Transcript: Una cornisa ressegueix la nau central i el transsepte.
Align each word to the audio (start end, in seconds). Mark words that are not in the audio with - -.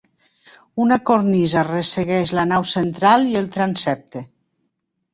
Una 0.85 0.97
cornisa 1.09 1.65
ressegueix 1.69 2.33
la 2.39 2.49
nau 2.55 2.67
central 2.75 3.31
i 3.37 3.41
el 3.45 3.55
transsepte. 3.61 4.29